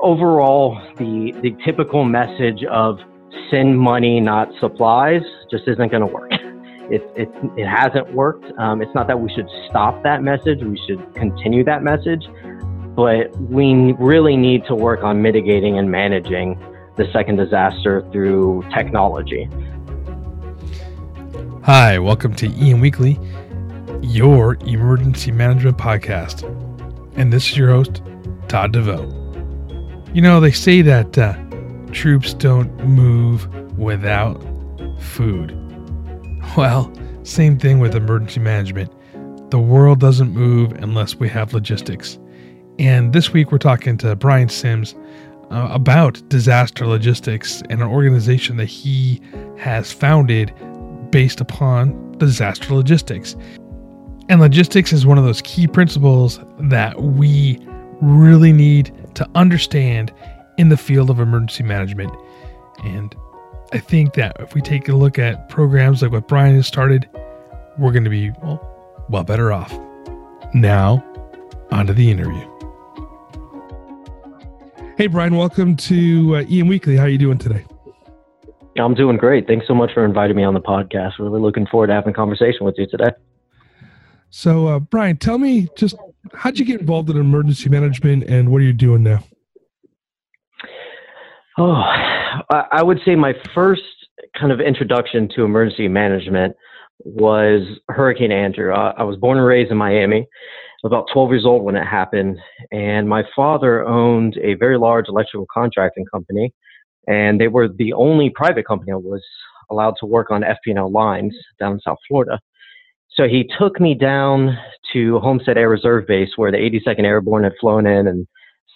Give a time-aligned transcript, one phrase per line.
[0.00, 2.98] Overall, the the typical message of
[3.50, 6.32] send money, not supplies, just isn't going to work.
[6.88, 8.44] It, it, it hasn't worked.
[8.60, 12.24] Um, it's not that we should stop that message, we should continue that message,
[12.94, 16.56] but we really need to work on mitigating and managing
[16.94, 19.48] the second disaster through technology.
[21.64, 23.18] Hi, welcome to EM Weekly,
[24.00, 26.44] your emergency management podcast.
[27.16, 28.00] And this is your host,
[28.46, 29.25] Todd DeVoe.
[30.16, 31.36] You know, they say that uh,
[31.92, 33.46] troops don't move
[33.78, 34.42] without
[34.98, 35.54] food.
[36.56, 36.90] Well,
[37.22, 38.90] same thing with emergency management.
[39.50, 42.18] The world doesn't move unless we have logistics.
[42.78, 44.94] And this week we're talking to Brian Sims
[45.50, 49.20] uh, about disaster logistics and an organization that he
[49.58, 50.50] has founded
[51.10, 53.36] based upon disaster logistics.
[54.30, 57.58] And logistics is one of those key principles that we
[58.00, 60.12] really need to understand
[60.56, 62.14] in the field of emergency management.
[62.84, 63.14] And
[63.72, 67.08] I think that if we take a look at programs like what Brian has started,
[67.78, 69.76] we're going to be well, well better off.
[70.54, 71.04] Now,
[71.70, 72.48] on to the interview.
[74.96, 76.96] Hey, Brian, welcome to uh, EM Weekly.
[76.96, 77.66] How are you doing today?
[78.78, 79.46] I'm doing great.
[79.46, 81.18] Thanks so much for inviting me on the podcast.
[81.18, 83.10] Really looking forward to having a conversation with you today.
[84.30, 85.96] So, uh, Brian, tell me just
[86.34, 89.22] how'd you get involved in emergency management and what are you doing now?
[91.58, 91.82] Oh,
[92.50, 93.82] I would say my first
[94.38, 96.54] kind of introduction to emergency management
[97.04, 98.72] was Hurricane Andrew.
[98.72, 100.26] I was born and raised in Miami,
[100.84, 102.38] about 12 years old when it happened,
[102.72, 106.52] and my father owned a very large electrical contracting company,
[107.06, 109.24] and they were the only private company that was
[109.70, 112.38] allowed to work on FP&L lines down in South Florida.
[113.16, 114.58] So he took me down
[114.92, 118.26] to Homestead Air Reserve Base where the 82nd Airborne had flown in and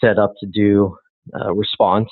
[0.00, 0.96] set up to do
[1.38, 2.08] uh, response.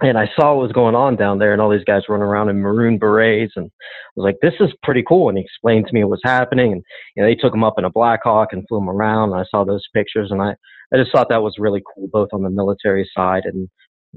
[0.00, 2.48] And I saw what was going on down there and all these guys running around
[2.48, 3.52] in maroon berets.
[3.56, 5.28] And I was like, this is pretty cool.
[5.28, 6.72] And he explained to me what was happening.
[6.72, 6.82] And
[7.14, 9.32] you know, they took him up in a Black Hawk and flew him around.
[9.32, 10.30] And I saw those pictures.
[10.30, 10.54] And I,
[10.92, 13.68] I just thought that was really cool, both on the military side and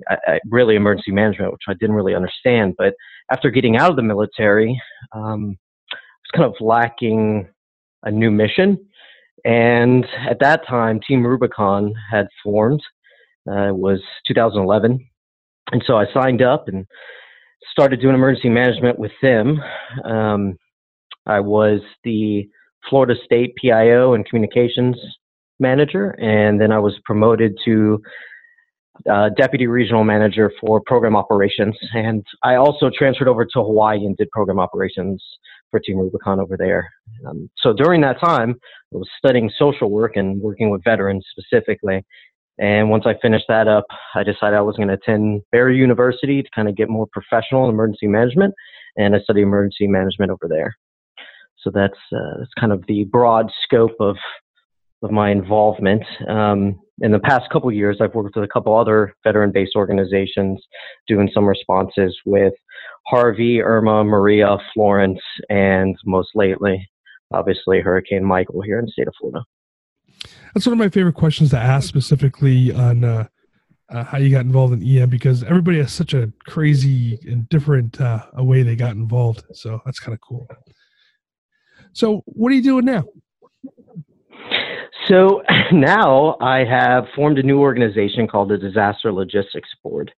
[0.10, 2.76] I, I, really emergency management, which I didn't really understand.
[2.78, 2.94] But
[3.32, 4.80] after getting out of the military,
[5.12, 5.58] um,
[6.34, 7.48] was kind of lacking
[8.04, 8.78] a new mission.
[9.46, 12.82] And at that time, Team Rubicon had formed.
[13.50, 15.00] Uh, it was 2011.
[15.72, 16.86] And so I signed up and
[17.72, 19.62] started doing emergency management with them.
[20.04, 20.58] Um,
[21.26, 22.48] I was the
[22.90, 24.98] Florida State PIO and communications
[25.60, 28.02] manager, and then I was promoted to
[29.12, 31.78] uh, deputy regional manager for program operations.
[31.94, 35.24] And I also transferred over to Hawaii and did program operations
[35.72, 36.90] for Team Rubicon over there.
[37.28, 38.56] Um, so during that time,
[38.94, 42.06] I was studying social work and working with veterans specifically.
[42.60, 43.86] And once I finished that up,
[44.16, 47.66] I decided I was going to attend Barry University to kind of get more professional
[47.66, 48.54] in emergency management,
[48.96, 50.76] and I studied emergency management over there.
[51.64, 54.16] So that's uh, that's kind of the broad scope of
[55.04, 56.04] of my involvement.
[56.28, 60.60] Um, in the past couple years, I've worked with a couple other veteran-based organizations
[61.08, 62.54] doing some responses with
[63.08, 65.20] Harvey, Irma, Maria, Florence,
[65.50, 66.88] and most lately,
[67.32, 69.44] obviously, Hurricane Michael here in the state of Florida.
[70.54, 73.28] That's one of my favorite questions to ask specifically on uh,
[73.90, 78.00] uh, how you got involved in EM because everybody has such a crazy and different
[78.02, 79.44] uh, a way they got involved.
[79.54, 80.48] So that's kind of cool.
[81.94, 83.06] So, what are you doing now?
[85.08, 85.42] So
[85.72, 90.12] now I have formed a new organization called the Disaster Logistics Board.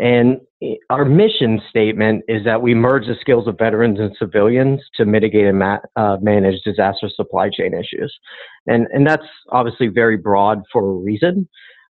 [0.00, 0.40] And
[0.88, 5.46] our mission statement is that we merge the skills of veterans and civilians to mitigate
[5.46, 8.14] and ma- uh, manage disaster supply chain issues.
[8.66, 11.48] And, and that's obviously very broad for a reason.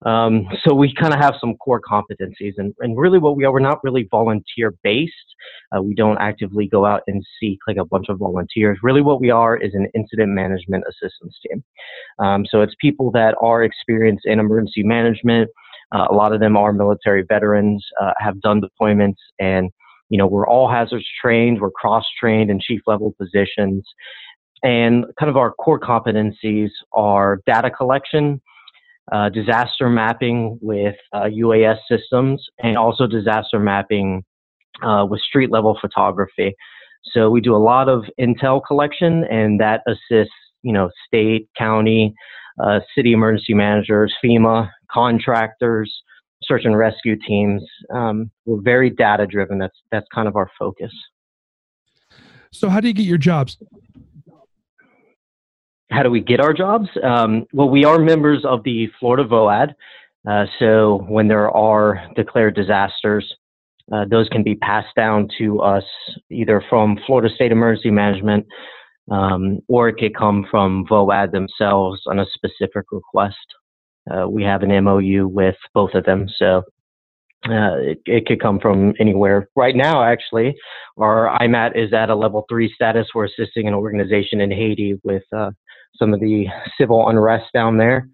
[0.06, 3.52] Um, so we kind of have some core competencies, and, and really what we are,
[3.52, 5.12] we're not really volunteer based.
[5.76, 8.78] Uh, we don't actively go out and seek like a bunch of volunteers.
[8.82, 11.64] Really, what we are is an incident management assistance team.
[12.20, 15.50] Um, so it's people that are experienced in emergency management.
[15.94, 19.70] Uh, a lot of them are military veterans, uh, have done deployments, and
[20.10, 21.60] you know we're all hazards trained.
[21.60, 23.84] We're cross trained in chief level positions.
[24.62, 28.40] and kind of our core competencies are data collection,
[29.12, 34.24] uh, disaster mapping with uh, UAS systems, and also disaster mapping
[34.82, 36.54] uh, with street level photography.
[37.12, 42.14] So we do a lot of intel collection, and that assists, you know, state, county,
[42.62, 45.92] uh, city emergency managers, FEMA, contractors,
[46.42, 47.62] search and rescue teams.
[47.92, 49.58] Um, we're very data driven.
[49.58, 50.92] That's that's kind of our focus.
[52.52, 53.58] So, how do you get your jobs?
[55.90, 56.88] How do we get our jobs?
[57.02, 59.74] Um, well, we are members of the Florida VOAD.
[60.28, 63.34] Uh, so when there are declared disasters,
[63.90, 65.84] uh, those can be passed down to us
[66.30, 68.46] either from Florida State Emergency Management
[69.10, 73.36] um, or it could come from VOAD themselves on a specific request.
[74.10, 76.62] Uh, we have an MOU with both of them, so
[77.46, 79.48] uh, it, it, could come from anywhere.
[79.54, 80.56] Right now, actually,
[80.96, 83.06] our IMAT is at a level three status.
[83.14, 85.50] We're assisting an organization in Haiti with uh,
[85.96, 86.46] some of the
[86.78, 88.08] civil unrest down there.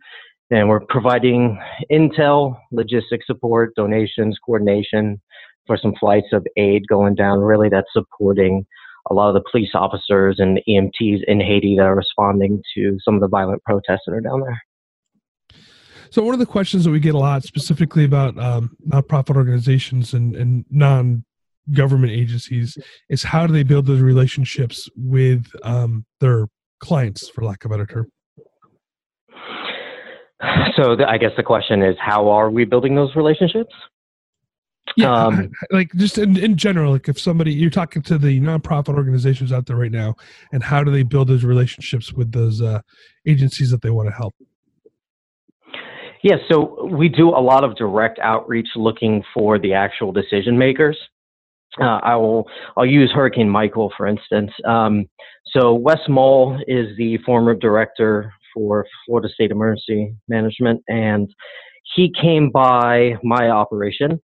[0.50, 1.58] And we're providing
[1.91, 5.20] intel, logistic support, donations, coordination
[5.67, 7.41] for some flights of aid going down.
[7.41, 8.67] Really, that's supporting
[9.10, 13.14] a lot of the police officers and EMTs in Haiti that are responding to some
[13.14, 14.60] of the violent protests that are down there.
[16.10, 20.14] So one of the questions that we get a lot, specifically about um, nonprofit organizations
[20.14, 22.78] and, and non-government agencies,
[23.08, 26.46] is how do they build those relationships with um, their
[26.78, 28.06] clients, for lack of a better term?
[30.76, 33.74] So the, I guess the question is, how are we building those relationships?
[34.96, 38.94] Yeah, um, like just in, in general, like if somebody you're talking to the nonprofit
[38.94, 40.14] organizations out there right now,
[40.52, 42.81] and how do they build those relationships with those uh,
[43.26, 44.35] agencies that they want to help?
[46.23, 50.96] Yeah, so we do a lot of direct outreach looking for the actual decision makers.
[51.79, 54.50] Uh, I will I'll use Hurricane Michael for instance.
[54.64, 55.06] Um,
[55.55, 61.29] so Wes Maul is the former director for Florida State Emergency Management, and
[61.94, 64.20] he came by my operation,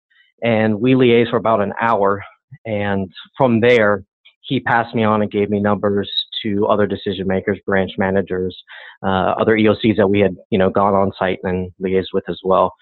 [0.41, 2.23] and we liaised for about an hour.
[2.65, 4.03] And from there,
[4.41, 6.09] he passed me on and gave me numbers
[6.43, 8.55] to other decision makers, branch managers,
[9.03, 12.39] uh, other EOCs that we had, you know, gone on site and liaised with as
[12.43, 12.73] well.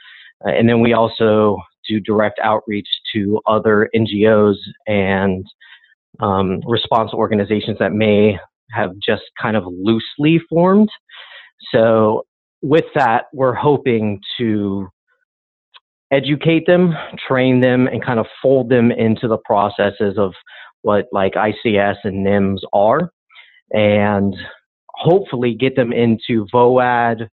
[0.45, 1.57] Uh, and then we also
[1.87, 4.55] do direct outreach to other NGOs
[4.87, 5.45] and
[6.19, 8.37] um, response organizations that may
[8.71, 10.89] have just kind of loosely formed.
[11.73, 12.25] So
[12.61, 14.87] with that, we're hoping to
[16.13, 16.93] educate them,
[17.27, 20.33] train them, and kind of fold them into the processes of
[20.81, 23.11] what like ICS and NIMS are,
[23.71, 24.35] and
[24.89, 27.27] hopefully get them into VOAD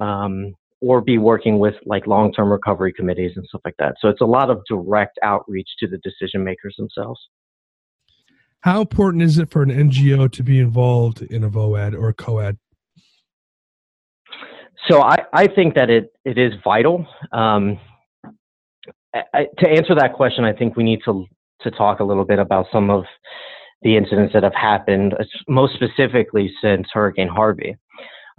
[0.00, 3.94] um, or be working with like long-term recovery committees and stuff like that.
[4.00, 7.20] So it's a lot of direct outreach to the decision makers themselves.
[8.62, 12.14] How important is it for an NGO to be involved in a VOAD or a
[12.14, 12.58] COAD?
[14.88, 17.06] So I, I think that it, it is vital.
[17.32, 17.78] Um,
[19.14, 21.26] I, to answer that question, I think we need to
[21.62, 23.04] to talk a little bit about some of
[23.82, 25.14] the incidents that have happened,
[25.48, 27.76] most specifically since Hurricane Harvey.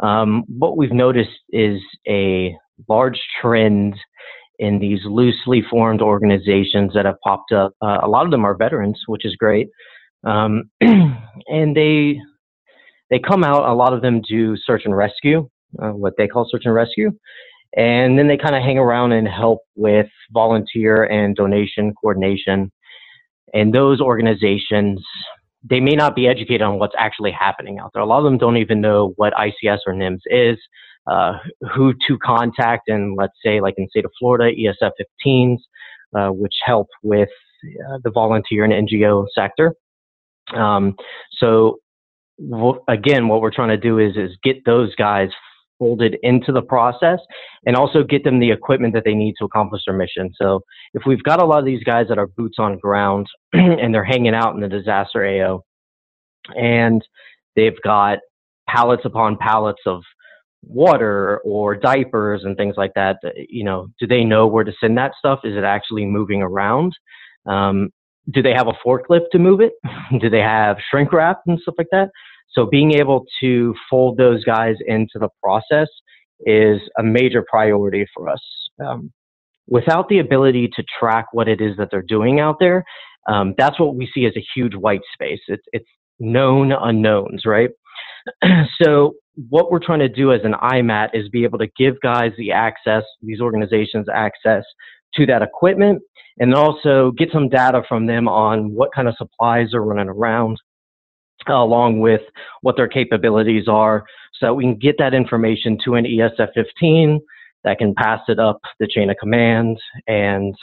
[0.01, 2.55] Um, what we've noticed is a
[2.89, 3.95] large trend
[4.59, 7.73] in these loosely formed organizations that have popped up.
[7.81, 9.69] Uh, a lot of them are veterans, which is great,
[10.23, 12.19] um, and they
[13.09, 13.69] they come out.
[13.69, 15.49] A lot of them do search and rescue,
[15.81, 17.11] uh, what they call search and rescue,
[17.75, 22.71] and then they kind of hang around and help with volunteer and donation coordination
[23.53, 25.03] and those organizations,
[25.63, 28.01] they may not be educated on what's actually happening out there.
[28.01, 30.57] A lot of them don't even know what ICS or NIMS is,
[31.09, 31.33] uh,
[31.73, 34.91] who to contact, and let's say, like in state of Florida, ESF
[35.25, 35.57] 15s,
[36.15, 37.29] uh, which help with
[37.65, 39.73] uh, the volunteer and NGO sector.
[40.55, 40.95] Um,
[41.37, 41.79] so,
[42.87, 45.29] again, what we're trying to do is is get those guys
[45.81, 47.17] folded into the process
[47.65, 50.31] and also get them the equipment that they need to accomplish their mission.
[50.39, 50.61] So
[50.93, 54.03] if we've got a lot of these guys that are boots on ground and they're
[54.03, 55.63] hanging out in the disaster AO
[56.55, 57.01] and
[57.55, 58.19] they've got
[58.69, 60.03] pallets upon pallets of
[60.63, 63.17] water or diapers and things like that,
[63.49, 65.39] you know, do they know where to send that stuff?
[65.43, 66.93] Is it actually moving around?
[67.47, 67.89] Um,
[68.29, 69.73] do they have a forklift to move it?
[70.21, 72.09] do they have shrink wrap and stuff like that?
[72.53, 75.87] So being able to fold those guys into the process
[76.41, 78.41] is a major priority for us.
[78.83, 79.11] Um,
[79.67, 82.83] without the ability to track what it is that they're doing out there,
[83.27, 85.39] um, that's what we see as a huge white space.
[85.47, 85.87] It's, it's
[86.19, 87.69] known unknowns, right?
[88.81, 89.13] so
[89.49, 92.51] what we're trying to do as an IMAT is be able to give guys the
[92.51, 94.63] access, these organizations access
[95.15, 96.01] to that equipment,
[96.39, 100.57] and also get some data from them on what kind of supplies are running around,
[101.49, 102.21] along with
[102.61, 104.05] what their capabilities are
[104.39, 107.19] so that we can get that information to an ESF 15
[107.63, 110.55] that can pass it up the chain of command and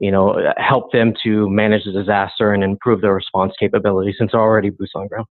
[0.00, 4.40] you know help them to manage the disaster and improve their response capability since they're
[4.40, 5.26] already boots on ground.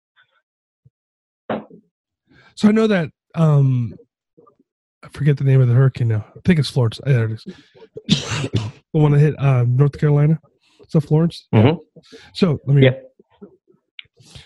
[2.55, 3.95] So I know that um
[5.03, 6.25] I forget the name of the hurricane now.
[6.35, 6.99] I think it's Florence.
[7.03, 7.43] There it is.
[8.07, 10.39] the one that hit uh, North Carolina.
[10.93, 11.47] That Florence?
[11.53, 11.77] Mm-hmm.
[12.33, 12.83] So let me.
[12.83, 12.91] Yeah.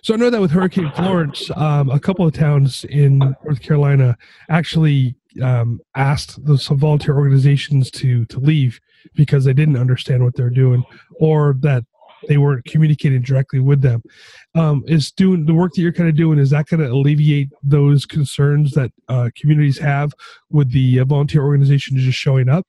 [0.01, 4.17] So I know that with Hurricane Florence, um, a couple of towns in North Carolina
[4.49, 8.79] actually um, asked some volunteer organizations to to leave
[9.13, 10.83] because they didn't understand what they're doing,
[11.19, 11.83] or that
[12.27, 14.03] they weren't communicating directly with them.
[14.55, 17.49] Um, is doing the work that you're kind of doing is that going to alleviate
[17.61, 20.13] those concerns that uh, communities have
[20.49, 22.65] with the uh, volunteer organizations just showing up?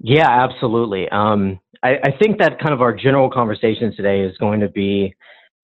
[0.00, 1.08] Yeah, absolutely.
[1.08, 5.14] Um, I, I think that kind of our general conversation today is going to be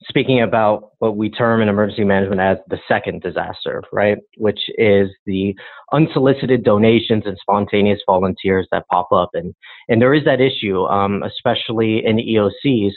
[0.09, 4.18] speaking about what we term in emergency management as the second disaster, right?
[4.37, 5.54] Which is the
[5.92, 9.30] unsolicited donations and spontaneous volunteers that pop up.
[9.35, 9.54] And,
[9.88, 12.92] and there is that issue, um, especially in EOCs.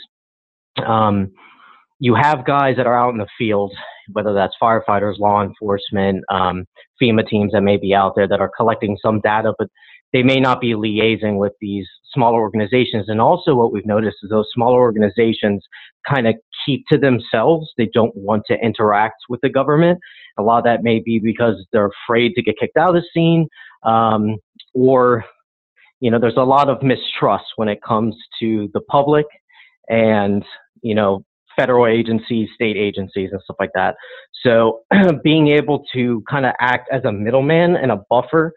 [0.86, 1.32] Um,
[2.00, 3.74] you have guys that are out in the field,
[4.12, 6.66] whether that's firefighters, law enforcement, um,
[7.02, 9.70] FEMA teams that may be out there that are collecting some data, but
[10.14, 13.10] they may not be liaising with these smaller organizations.
[13.10, 15.66] And also, what we've noticed is those smaller organizations
[16.08, 16.36] kind of
[16.66, 17.72] keep to themselves.
[17.78, 20.00] They don't want to interact with the government.
[20.38, 23.08] A lot of that may be because they're afraid to get kicked out of the
[23.14, 23.48] scene,
[23.84, 24.38] um,
[24.74, 25.26] or
[26.00, 29.26] you know, there's a lot of mistrust when it comes to the public
[29.90, 30.44] and
[30.82, 31.24] you know
[31.56, 33.96] federal agencies, state agencies, and stuff like that.
[34.44, 34.82] So,
[35.24, 38.54] being able to kind of act as a middleman and a buffer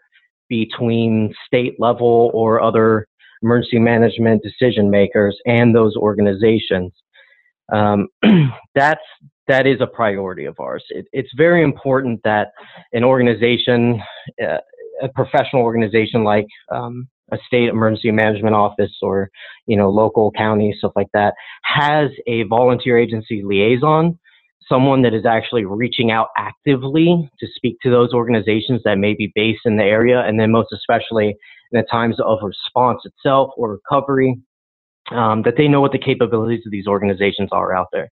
[0.51, 3.07] between state level or other
[3.41, 6.91] emergency management decision makers and those organizations.
[7.71, 8.09] Um,
[8.75, 8.99] that's
[9.47, 10.83] that is a priority of ours.
[10.89, 12.49] It, it's very important that
[12.91, 14.01] an organization,
[14.43, 14.57] uh,
[15.01, 19.29] a professional organization like um, a state emergency management office or
[19.67, 24.19] you know local county stuff like that, has a volunteer agency liaison
[24.67, 29.31] someone that is actually reaching out actively to speak to those organizations that may be
[29.35, 31.29] based in the area, and then most especially
[31.71, 34.37] in the times of response itself or recovery,
[35.11, 38.09] um, that they know what the capabilities of these organizations are out there.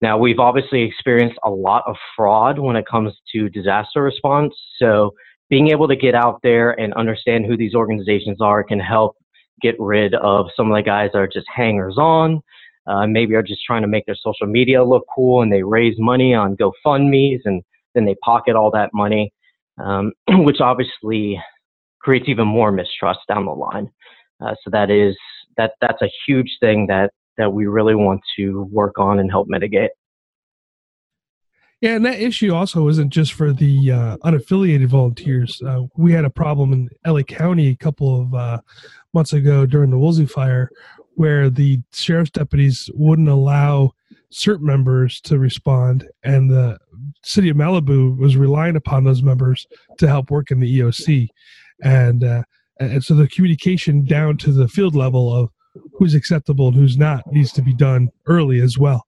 [0.00, 4.54] Now, we've obviously experienced a lot of fraud when it comes to disaster response.
[4.78, 5.14] So,
[5.50, 9.16] being able to get out there and understand who these organizations are can help
[9.62, 12.42] get rid of some of the guys that are just hangers on,
[12.88, 15.94] uh, maybe are just trying to make their social media look cool and they raise
[15.98, 17.62] money on GoFundMe's and
[17.94, 19.32] then they pocket all that money,
[19.78, 21.40] um, which obviously
[22.00, 23.90] creates even more mistrust down the line.
[24.40, 25.16] Uh, so that is
[25.56, 29.48] that that's a huge thing that that we really want to work on and help
[29.48, 29.90] mitigate.
[31.80, 35.62] Yeah, and that issue also isn't just for the uh, unaffiliated volunteers.
[35.62, 38.60] Uh, we had a problem in LA County a couple of uh,
[39.14, 40.70] months ago during the Woolsey fire
[41.18, 43.90] where the sheriff's deputies wouldn't allow
[44.32, 46.78] CERT members to respond, and the
[47.24, 49.66] city of Malibu was relying upon those members
[49.98, 51.26] to help work in the EOC,
[51.82, 52.42] and uh,
[52.78, 55.50] and so the communication down to the field level of
[55.94, 59.04] who's acceptable and who's not needs to be done early as well.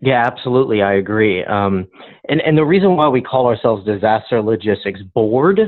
[0.00, 0.82] Yeah, absolutely.
[0.82, 1.44] I agree.
[1.44, 1.86] Um,
[2.28, 5.60] and, and the reason why we call ourselves Disaster Logistics Board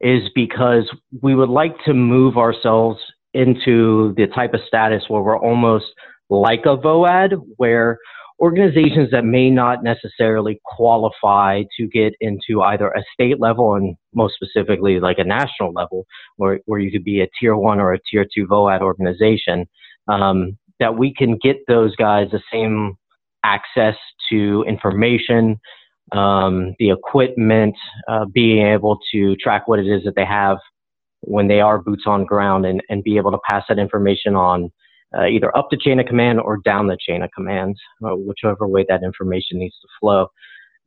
[0.00, 2.98] is because we would like to move ourselves
[3.34, 5.86] into the type of status where we're almost
[6.28, 7.98] like a VOAD, where
[8.40, 14.34] organizations that may not necessarily qualify to get into either a state level and most
[14.34, 16.04] specifically like a national level,
[16.36, 19.66] where, where you could be a tier one or a tier two VOAD organization,
[20.08, 22.96] um, that we can get those guys the same
[23.44, 23.94] access
[24.30, 25.60] to information,
[26.10, 27.76] um, the equipment,
[28.08, 30.58] uh, being able to track what it is that they have
[31.22, 34.70] when they are boots on ground and, and be able to pass that information on
[35.16, 38.66] uh, either up the chain of command or down the chain of command, uh, whichever
[38.66, 40.26] way that information needs to flow.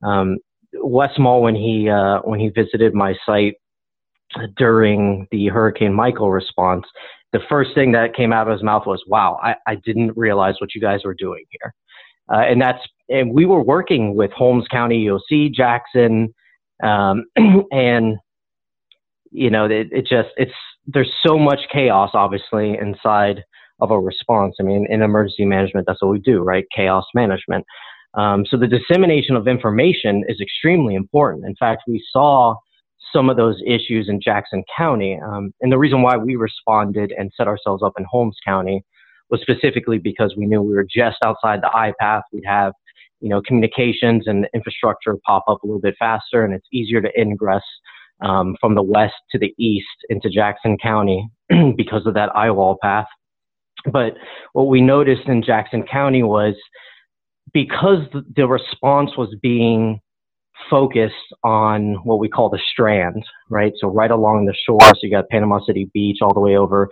[0.04, 0.38] Um,
[0.74, 3.56] Wes Maul, when he uh, when he visited my site
[4.58, 6.86] during the Hurricane Michael response,
[7.32, 10.56] the first thing that came out of his mouth was, "Wow, I, I didn't realize
[10.60, 11.74] what you guys were doing here."
[12.34, 16.34] Uh, and that's and we were working with Holmes County EOC, Jackson,
[16.84, 17.24] um,
[17.72, 18.18] and
[19.36, 20.54] you know, it, it just it's
[20.88, 23.44] there's so much chaos obviously inside
[23.82, 24.56] of a response.
[24.60, 26.66] I mean, in emergency management, that's what we do, right?
[26.76, 27.66] Chaos management.
[28.14, 31.46] Um, so the dissemination of information is extremely important.
[31.46, 32.56] In fact, we saw
[33.12, 37.32] some of those issues in Jackson County, um, and the reason why we responded and
[37.36, 38.84] set ourselves up in Holmes County
[39.30, 42.24] was specifically because we knew we were just outside the I path.
[42.32, 42.74] We'd have,
[43.20, 47.10] you know, communications and infrastructure pop up a little bit faster, and it's easier to
[47.20, 47.64] ingress
[48.22, 51.30] um, from the west to the east into Jackson County
[51.78, 53.08] because of that eye wall path.
[53.92, 54.14] But
[54.54, 56.56] what we noticed in Jackson County was
[57.54, 58.00] because
[58.36, 60.00] the response was being
[60.70, 63.74] focused on what we call the strand, right?
[63.80, 66.90] So right along the shore, so you got Panama City Beach all the way over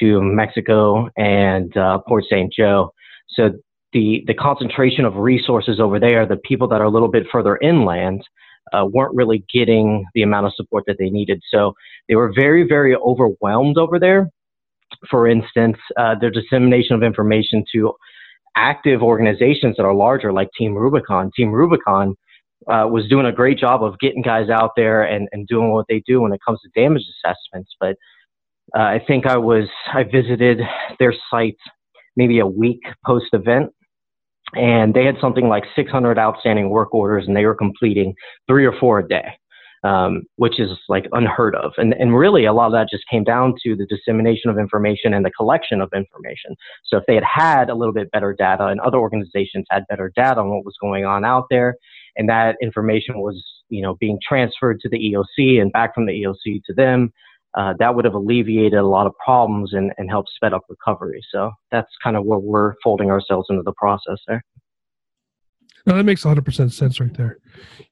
[0.00, 2.52] to Mexico and uh, Port St.
[2.52, 2.92] Joe.
[3.30, 3.50] So
[3.92, 7.56] the the concentration of resources over there, the people that are a little bit further
[7.58, 8.22] inland,
[8.72, 11.40] uh, weren't really getting the amount of support that they needed.
[11.50, 11.74] So
[12.08, 14.30] they were very very overwhelmed over there.
[15.10, 17.92] For instance, uh, their dissemination of information to
[18.56, 21.30] active organizations that are larger, like Team Rubicon.
[21.36, 22.14] Team Rubicon
[22.68, 25.86] uh, was doing a great job of getting guys out there and, and doing what
[25.88, 27.74] they do when it comes to damage assessments.
[27.80, 27.96] But
[28.76, 30.60] uh, I think I was I visited
[30.98, 31.58] their site
[32.16, 33.72] maybe a week post event,
[34.52, 38.14] and they had something like 600 outstanding work orders, and they were completing
[38.46, 39.38] three or four a day.
[39.82, 41.72] Um, which is like unheard of.
[41.76, 45.12] And, and really, a lot of that just came down to the dissemination of information
[45.12, 46.56] and the collection of information.
[46.86, 50.10] So, if they had had a little bit better data and other organizations had better
[50.16, 51.76] data on what was going on out there,
[52.16, 56.12] and that information was you know being transferred to the EOC and back from the
[56.12, 57.12] EOC to them.
[57.56, 61.20] Uh, that would have alleviated a lot of problems and, and helped sped up recovery.
[61.30, 64.42] So that's kind of where we're folding ourselves into the process there.
[65.86, 67.38] No, that makes 100% sense right there.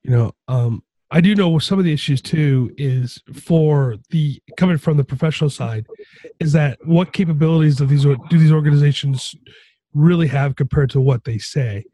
[0.03, 4.79] You know, um, I do know some of the issues too is for the coming
[4.79, 5.87] from the professional side
[6.41, 9.35] is that what capabilities do these do these organizations
[9.95, 11.85] really have compared to what they say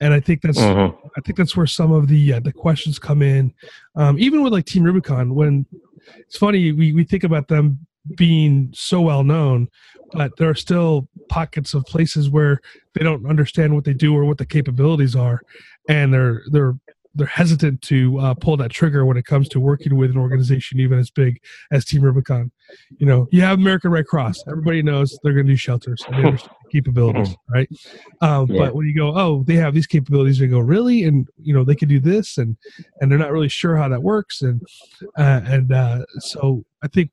[0.00, 0.96] and i think that's mm-hmm.
[1.16, 3.52] i think that's where some of the uh, the questions come in
[3.96, 5.66] um, even with like team rubicon when
[6.16, 7.78] it's funny we, we think about them
[8.16, 9.68] being so well known
[10.12, 12.60] but there are still pockets of places where
[12.94, 15.40] they don't understand what they do or what the capabilities are
[15.88, 16.74] and they're they're
[17.14, 20.78] they're hesitant to uh, pull that trigger when it comes to working with an organization
[20.78, 21.40] even as big
[21.72, 22.52] as Team Rubicon.
[22.98, 24.44] You know, you have American Red Cross.
[24.48, 26.04] Everybody knows they're going to do shelters.
[26.74, 27.68] And they understand capabilities, right?
[28.20, 28.66] Um, yeah.
[28.66, 31.64] But when you go, oh, they have these capabilities, they go, really, and you know,
[31.64, 32.56] they can do this, and
[33.00, 34.60] and they're not really sure how that works, and
[35.16, 37.10] uh, and uh, so I think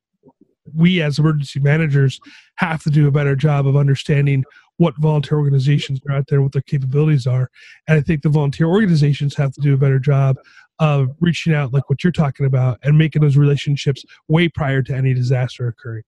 [0.73, 2.19] we as emergency managers
[2.55, 4.43] have to do a better job of understanding
[4.77, 7.49] what volunteer organizations are out there, what their capabilities are.
[7.87, 10.37] And I think the volunteer organizations have to do a better job
[10.79, 14.93] of reaching out, like what you're talking about, and making those relationships way prior to
[14.93, 16.03] any disaster occurring.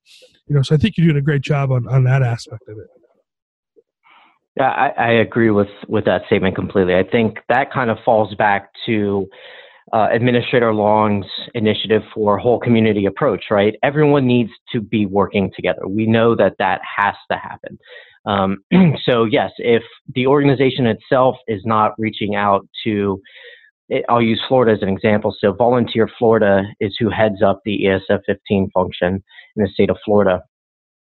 [0.48, 2.78] You know, so I think you're doing a great job on, on that aspect of
[2.78, 2.88] it.
[4.58, 6.96] Yeah, I, I agree with with that statement completely.
[6.96, 9.28] I think that kind of falls back to
[9.94, 13.76] uh, Administrator Long's initiative for whole community approach, right?
[13.84, 15.88] Everyone needs to be working together.
[15.88, 17.78] We know that that has to happen.
[18.26, 18.58] Um,
[19.06, 19.84] so yes, if
[20.16, 23.22] the organization itself is not reaching out to,
[24.10, 25.36] I'll use Florida as an example.
[25.40, 29.24] So Volunteer Florida is who heads up the ESF 15 function
[29.56, 30.42] in the state of Florida.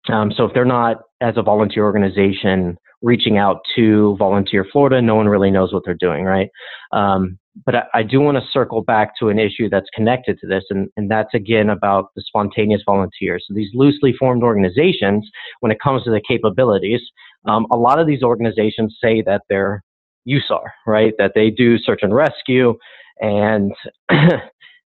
[0.09, 5.15] Um, so if they're not, as a volunteer organization, reaching out to Volunteer Florida, no
[5.15, 6.49] one really knows what they're doing, right?
[6.91, 10.47] Um, but I, I do want to circle back to an issue that's connected to
[10.47, 13.45] this, and, and that's again about the spontaneous volunteers.
[13.47, 15.29] So these loosely formed organizations,
[15.61, 17.01] when it comes to the capabilities,
[17.45, 19.83] um, a lot of these organizations say that they're
[20.27, 21.13] USAR, right?
[21.17, 22.75] That they do search and rescue,
[23.19, 23.71] and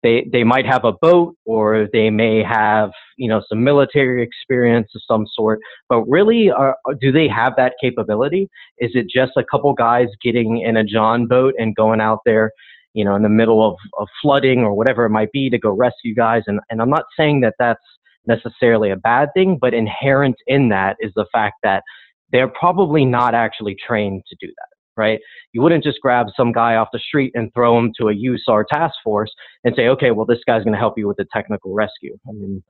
[0.02, 4.88] they they might have a boat or they may have you know some military experience
[4.94, 8.48] of some sort but really are, do they have that capability?
[8.78, 12.52] Is it just a couple guys getting in a john boat and going out there
[12.94, 15.70] you know in the middle of, of flooding or whatever it might be to go
[15.70, 16.42] rescue guys?
[16.46, 17.82] And, and i'm not saying that that's
[18.26, 21.82] necessarily a bad thing but inherent in that is the fact that
[22.30, 25.20] they're probably not actually trained to do that right?
[25.52, 28.64] You wouldn't just grab some guy off the street and throw him to a USAR
[28.70, 29.30] task force
[29.64, 32.18] and say, okay, well, this guy's going to help you with the technical rescue.
[32.28, 32.62] I mean,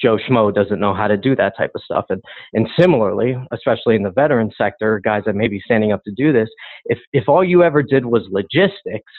[0.00, 2.06] Joe Schmo doesn't know how to do that type of stuff.
[2.08, 6.12] And, and similarly, especially in the veteran sector, guys that may be standing up to
[6.12, 6.48] do this,
[6.86, 9.12] if, if all you ever did was logistics,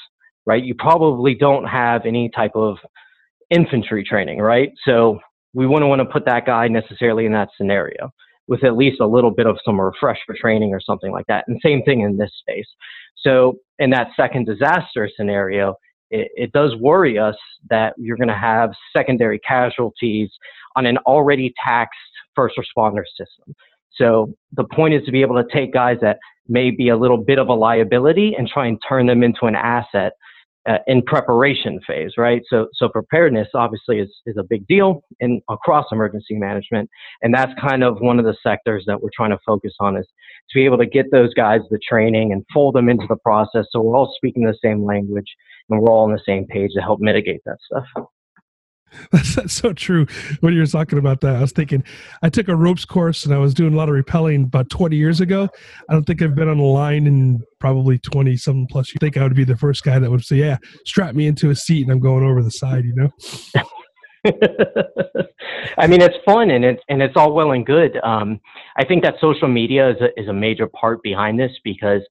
[0.46, 2.78] right, you probably don't have any type of
[3.50, 4.72] infantry training, right?
[4.86, 5.20] So
[5.54, 8.12] we wouldn't want to put that guy necessarily in that scenario
[8.48, 11.46] with at least a little bit of some refresher training or something like that.
[11.48, 12.68] And same thing in this space.
[13.18, 15.76] So in that second disaster scenario,
[16.12, 17.36] it, it does worry us
[17.70, 20.30] that you're going to have secondary casualties
[20.76, 21.98] on an already taxed
[22.36, 23.56] first responder system.
[23.96, 27.18] So the point is to be able to take guys that may be a little
[27.18, 30.14] bit of a liability and try and turn them into an asset
[30.68, 32.42] uh, in preparation phase, right?
[32.50, 36.90] So, so preparedness obviously is, is a big deal in across emergency management,
[37.22, 40.06] and that's kind of one of the sectors that we're trying to focus on is
[40.50, 43.66] to be able to get those guys the training and fold them into the process,
[43.72, 45.36] so we're all speaking the same language
[45.70, 48.08] and we're all on the same page to help mitigate that stuff.
[49.12, 50.06] That's, that's so true.
[50.42, 51.84] When you were talking about that, I was thinking
[52.22, 54.96] I took a ropes course and I was doing a lot of rappelling about 20
[54.96, 55.48] years ago.
[55.90, 58.94] I don't think I've been on a line in probably 20 something plus.
[58.94, 61.50] You think I would be the first guy that would say, Yeah, strap me into
[61.50, 63.10] a seat and I'm going over the side, you know?
[65.78, 68.00] I mean, it's fun and it's and it's all well and good.
[68.04, 68.40] Um,
[68.78, 72.02] I think that social media is a, is a major part behind this because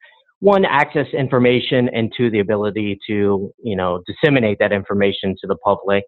[0.40, 5.56] one, access information, and two, the ability to you know disseminate that information to the
[5.56, 6.04] public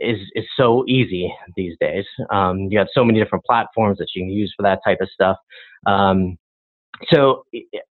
[0.00, 2.04] is is so easy these days.
[2.30, 5.08] Um, you have so many different platforms that you can use for that type of
[5.10, 5.36] stuff.
[5.86, 6.38] Um,
[7.12, 7.44] so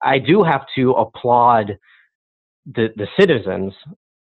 [0.01, 1.77] I do have to applaud
[2.65, 3.73] the the citizens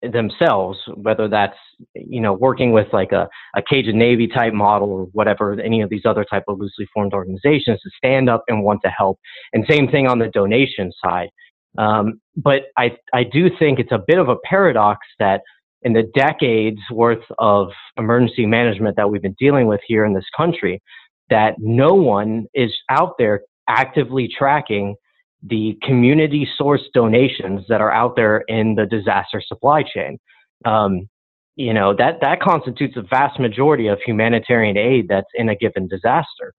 [0.02, 1.58] themselves, whether that's
[1.94, 5.90] you know working with like a, a Cajun Navy type model or whatever, any of
[5.90, 9.20] these other type of loosely formed organizations to stand up and want to help.
[9.54, 11.30] And same thing on the donation side.
[11.78, 15.42] Um, but I I do think it's a bit of a paradox that
[15.84, 20.26] in the decades worth of emergency management that we've been dealing with here in this
[20.36, 20.82] country,
[21.30, 24.96] that no one is out there actively tracking
[25.44, 30.20] the community source donations that are out there in the disaster supply chain.
[30.66, 31.10] Um,
[31.56, 35.88] you know that that constitutes a vast majority of humanitarian aid that's in a given
[35.88, 36.54] disaster.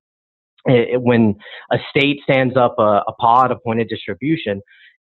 [0.67, 1.35] It, when
[1.73, 4.61] a state stands up a, a pod, a point of distribution,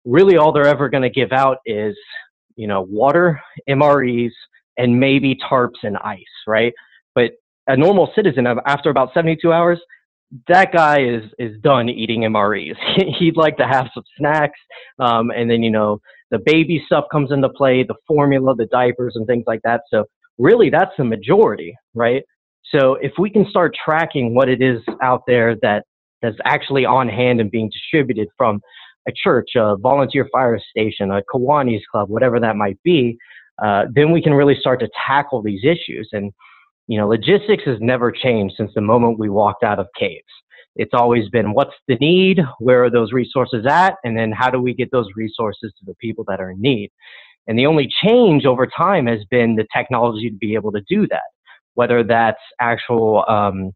[0.03, 1.95] really all they're ever going to give out is
[2.57, 3.39] you know, water,
[3.69, 4.31] MREs,
[4.77, 6.73] and maybe tarps and ice, right?
[7.15, 7.31] But
[7.67, 9.79] a normal citizen, after about 72 hours,
[10.49, 12.75] that guy is is done eating MREs.
[13.19, 14.59] He'd like to have some snacks,
[14.99, 19.13] um, and then you know the baby stuff comes into play, the formula, the diapers,
[19.15, 19.81] and things like that.
[19.89, 20.03] So
[20.37, 22.23] really, that's the majority, right?
[22.75, 25.85] So if we can start tracking what it is out there that
[26.21, 28.59] that's actually on hand and being distributed from
[29.07, 33.17] a church, a volunteer fire station, a Kiwanis club, whatever that might be,
[33.63, 36.09] uh, then we can really start to tackle these issues.
[36.11, 36.31] And,
[36.87, 40.23] you know, logistics has never changed since the moment we walked out of caves.
[40.75, 44.61] It's always been what's the need, where are those resources at, and then how do
[44.61, 46.91] we get those resources to the people that are in need.
[47.47, 51.07] And the only change over time has been the technology to be able to do
[51.07, 51.23] that,
[51.73, 53.71] whether that's actual um,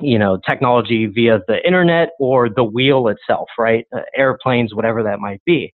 [0.00, 3.86] you know, technology via the internet or the wheel itself, right?
[3.94, 5.72] Uh, airplanes, whatever that might be.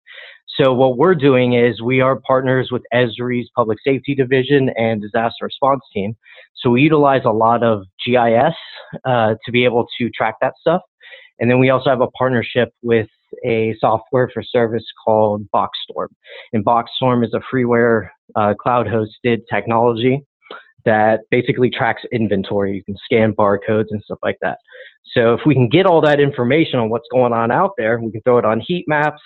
[0.61, 5.45] So what we're doing is we are partners with Esri's Public Safety Division and Disaster
[5.45, 6.17] Response Team.
[6.57, 8.55] So we utilize a lot of GIS
[9.05, 10.83] uh, to be able to track that stuff.
[11.39, 13.07] And then we also have a partnership with
[13.47, 16.09] a software for service called Boxstorm.
[16.53, 20.25] And Boxstorm is a freeware uh, cloud hosted technology
[20.85, 22.75] that basically tracks inventory.
[22.75, 24.59] You can scan barcodes and stuff like that.
[25.15, 28.13] So if we can get all that information on what's going on out there, we
[28.13, 29.23] can throw it on heat maps.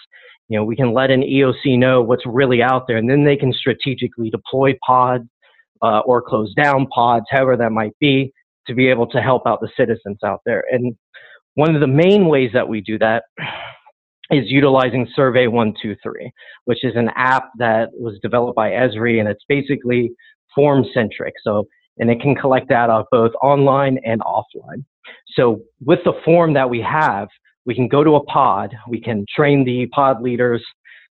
[0.49, 3.37] You know, we can let an EOC know what's really out there, and then they
[3.37, 5.25] can strategically deploy pods
[5.83, 8.33] uh, or close down pods, however that might be,
[8.67, 10.65] to be able to help out the citizens out there.
[10.71, 10.95] And
[11.55, 13.25] one of the main ways that we do that
[14.31, 16.33] is utilizing Survey 123,
[16.65, 20.13] which is an app that was developed by Esri, and it's basically
[20.55, 21.35] form centric.
[21.45, 21.67] So,
[21.99, 24.85] and it can collect data both online and offline.
[25.35, 27.29] So with the form that we have,
[27.65, 30.65] we can go to a pod, we can train the pod leaders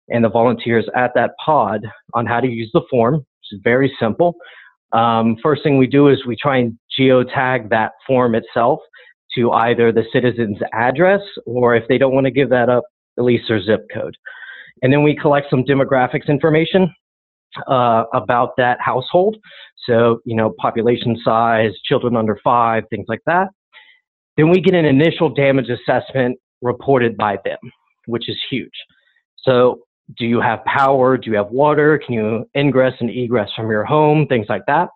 [0.09, 1.81] and the volunteers at that pod
[2.13, 4.35] on how to use the form, which is very simple.
[4.93, 8.81] Um, first thing we do is we try and geotag that form itself
[9.37, 12.85] to either the citizen's address or if they don't want to give that up,
[13.19, 14.17] at least their zip code.
[14.83, 16.95] And then we collect some demographics information
[17.67, 19.37] uh, about that household.
[19.87, 23.49] So, you know, population size, children under five, things like that.
[24.37, 27.59] Then we get an initial damage assessment reported by them,
[28.07, 28.73] which is huge.
[29.43, 29.81] So,
[30.19, 31.17] do you have power?
[31.17, 31.99] Do you have water?
[32.05, 34.27] Can you ingress and egress from your home?
[34.27, 34.89] Things like that.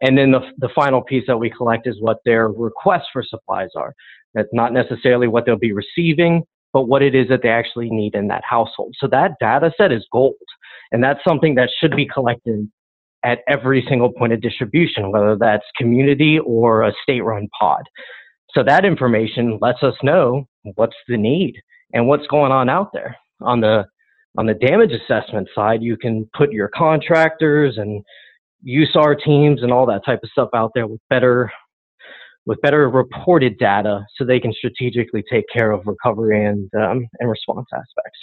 [0.00, 3.68] And then the, the final piece that we collect is what their requests for supplies
[3.76, 3.94] are.
[4.34, 6.42] That's not necessarily what they'll be receiving,
[6.72, 8.94] but what it is that they actually need in that household.
[8.98, 10.34] So that data set is gold.
[10.92, 12.70] And that's something that should be collected
[13.24, 17.82] at every single point of distribution, whether that's community or a state run pod.
[18.54, 21.54] So that information lets us know what's the need
[21.92, 23.16] and what's going on out there.
[23.40, 23.86] On the
[24.38, 28.02] on the damage assessment side, you can put your contractors and
[28.66, 31.50] USAR teams and all that type of stuff out there with better
[32.46, 37.30] with better reported data so they can strategically take care of recovery and, um, and
[37.30, 38.18] response aspects.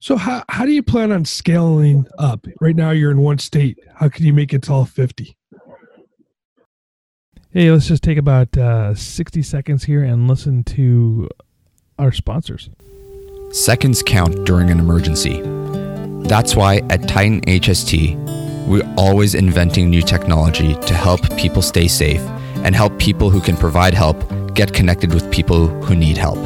[0.00, 2.46] So how how do you plan on scaling up?
[2.60, 3.78] Right now you're in one state.
[3.94, 5.36] How can you make it to all 50?
[7.52, 11.28] Hey, let's just take about uh, 60 seconds here and listen to
[11.98, 12.70] our sponsors.
[13.50, 15.42] Seconds count during an emergency.
[16.28, 22.20] That's why at Titan HST, we're always inventing new technology to help people stay safe
[22.64, 24.16] and help people who can provide help
[24.54, 26.38] get connected with people who need help.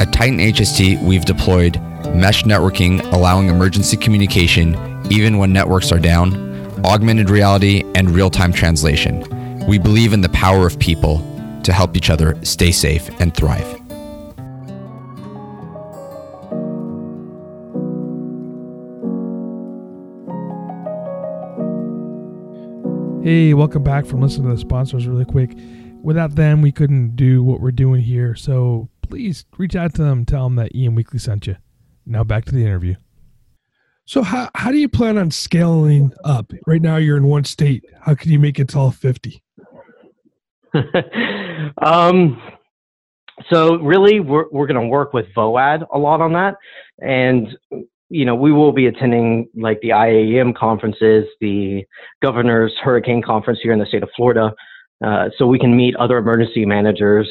[0.00, 1.80] At Titan HST, we've deployed
[2.14, 4.74] mesh networking, allowing emergency communication
[5.10, 6.34] even when networks are down,
[6.84, 9.24] augmented reality, and real time translation.
[9.66, 11.18] We believe in the power of people
[11.62, 13.66] to help each other stay safe and thrive.
[23.22, 25.54] Hey, welcome back from listening to the sponsors really quick.
[26.02, 28.34] Without them, we couldn't do what we're doing here.
[28.34, 31.56] So please reach out to them, tell them that EM Weekly sent you.
[32.08, 32.96] Now back to the interview.
[34.06, 36.52] So how how do you plan on scaling up?
[36.66, 37.84] Right now you're in one state.
[38.00, 39.42] How can you make it to all 50?
[41.82, 42.40] um,
[43.50, 46.56] so really we're we're going to work with VOAD a lot on that
[47.00, 47.56] and
[48.10, 51.84] you know, we will be attending like the IAM conferences, the
[52.22, 54.52] governor's hurricane conference here in the state of Florida.
[55.04, 57.28] Uh, so we can meet other emergency managers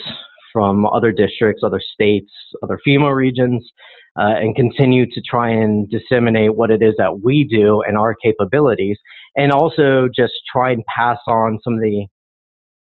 [0.54, 2.32] from other districts, other states,
[2.64, 3.68] other FEMA regions,
[4.18, 8.16] uh, and continue to try and disseminate what it is that we do and our
[8.16, 8.98] capabilities,
[9.36, 12.06] and also just try and pass on some of the,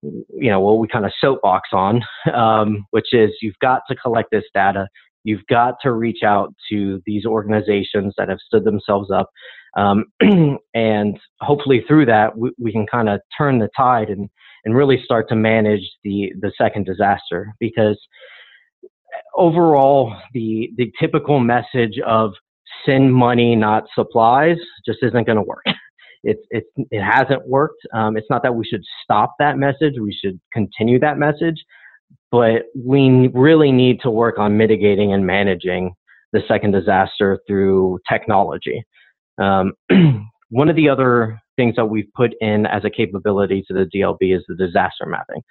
[0.03, 2.03] you know, what we kind of soapbox on,
[2.35, 4.89] um, which is you've got to collect this data.
[5.25, 9.29] You've got to reach out to these organizations that have stood themselves up.
[9.77, 10.05] Um,
[10.75, 14.31] and hopefully through that, we, we can kind of turn the tide and,
[14.65, 17.99] and really start to manage the, the second disaster because
[19.35, 22.33] overall, the, the typical message of
[22.85, 25.65] send money, not supplies, just isn't going to work.
[26.23, 27.81] It, it, it hasn't worked.
[27.95, 29.95] Um, it's not that we should stop that message.
[30.01, 31.57] We should continue that message
[32.31, 35.95] but we really need to work on mitigating and managing
[36.33, 38.85] the second disaster through technology.
[39.39, 39.73] Um,
[40.51, 44.37] one of the other things that we've put in as a capability to the DLB
[44.37, 45.43] is the disaster mapping.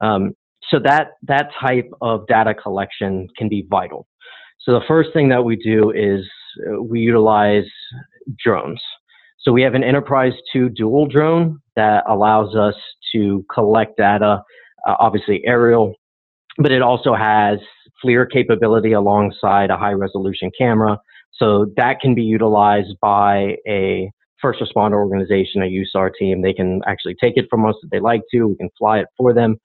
[0.00, 0.32] Um,
[0.70, 4.06] so that that type of data collection can be vital.
[4.60, 6.26] So the first thing that we do is
[6.66, 7.66] uh, we utilize
[8.42, 8.80] drones.
[9.38, 12.74] So we have an Enterprise 2 dual drone that allows us
[13.12, 14.42] to collect data,
[14.88, 15.94] uh, obviously aerial,
[16.58, 17.60] but it also has
[18.04, 20.98] FLIR capability alongside a high resolution camera.
[21.32, 26.42] So that can be utilized by a first responder organization, a USAR team.
[26.42, 28.48] They can actually take it from us if they like to.
[28.48, 29.58] We can fly it for them.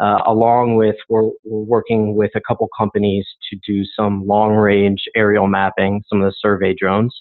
[0.00, 5.02] Uh, along with, we're, we're, working with a couple companies to do some long range
[5.16, 7.14] aerial mapping, some of the survey drones.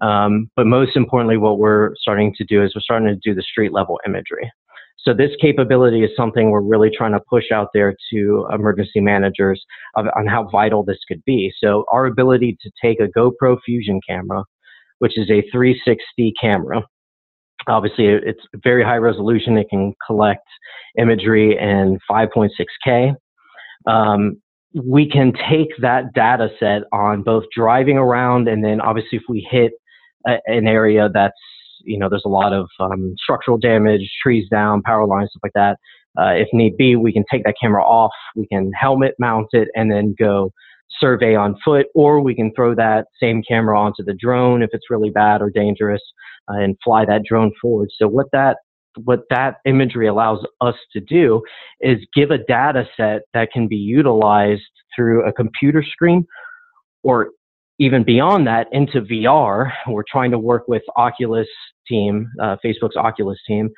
[0.00, 3.42] Um, but most importantly, what we're starting to do is we're starting to do the
[3.42, 4.50] street level imagery.
[5.04, 9.62] So this capability is something we're really trying to push out there to emergency managers
[9.96, 11.52] of, on how vital this could be.
[11.62, 14.44] So our ability to take a GoPro Fusion camera,
[15.00, 16.82] which is a 360 camera,
[17.68, 19.56] obviously it's very high resolution.
[19.56, 20.46] It can collect
[20.98, 23.14] imagery in 5.6K.
[23.86, 24.40] Um,
[24.74, 29.46] we can take that data set on both driving around and then obviously if we
[29.50, 29.72] hit
[30.26, 31.34] a, an area that's
[31.84, 35.52] you know, there's a lot of um, structural damage, trees down, power lines, stuff like
[35.54, 35.78] that.
[36.18, 39.68] Uh, if need be, we can take that camera off, we can helmet mount it,
[39.74, 40.50] and then go
[41.00, 44.90] survey on foot, or we can throw that same camera onto the drone if it's
[44.90, 46.02] really bad or dangerous,
[46.48, 47.90] uh, and fly that drone forward.
[47.98, 48.58] So what that
[49.02, 51.42] what that imagery allows us to do
[51.80, 54.62] is give a data set that can be utilized
[54.94, 56.24] through a computer screen
[57.02, 57.30] or
[57.78, 59.72] even beyond that into VR.
[59.88, 61.48] We're trying to work with Oculus
[61.88, 63.70] team, uh, Facebook's Oculus team,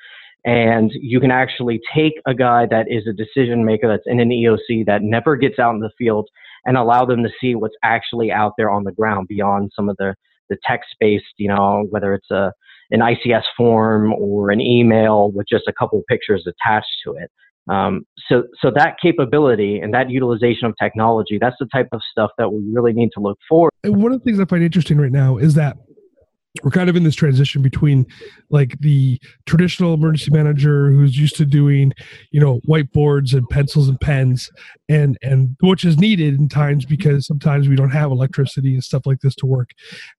[0.46, 4.30] and you can actually take a guy that is a decision maker that's in an
[4.30, 6.28] EOC that never gets out in the field
[6.64, 9.96] and allow them to see what's actually out there on the ground beyond some of
[9.98, 10.14] the
[10.48, 12.52] the text based, you know, whether it's a
[12.92, 17.30] an ICS form or an email with just a couple pictures attached to it.
[17.68, 22.30] Um, so, so that capability and that utilization of technology, that's the type of stuff
[22.38, 23.70] that we really need to look for.
[23.82, 25.78] And one of the things I find interesting right now is that
[26.62, 28.06] we're kind of in this transition between
[28.50, 31.92] like the traditional emergency manager who's used to doing
[32.30, 34.50] you know whiteboards and pencils and pens
[34.88, 39.06] and and which is needed in times because sometimes we don't have electricity and stuff
[39.06, 39.70] like this to work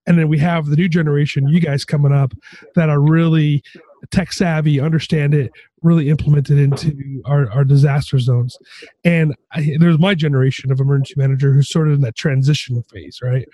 [0.06, 2.34] and then we have the new generation you guys coming up
[2.76, 3.64] that are really
[4.12, 8.58] tech savvy, understand it, really implement it into our, our disaster zones.
[9.04, 13.20] And I, there's my generation of emergency manager who's sort of in that transition phase,
[13.22, 13.48] right?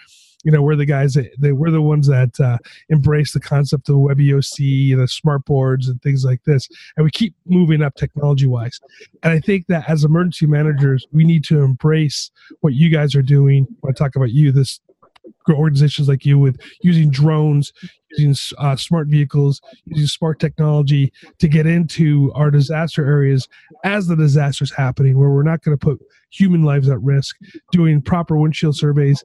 [0.43, 2.57] You know we're the guys that, we're the ones that uh,
[2.89, 6.67] embrace the concept of WebEOC and the smart boards and things like this.
[6.97, 8.79] And we keep moving up technology wise
[9.23, 13.21] and i think that as emergency managers we need to embrace what you guys are
[13.21, 13.67] doing.
[13.81, 14.79] When i talk about you this
[15.49, 17.73] organizations like you with using drones,
[18.17, 23.47] using uh, smart vehicles, using smart technology to get into our disaster areas
[23.83, 27.35] as the disaster is happening, where we're not going to put human lives at risk,
[27.71, 29.23] doing proper windshield surveys